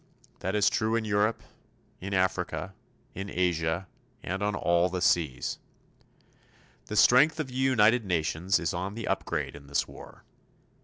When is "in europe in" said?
0.95-2.15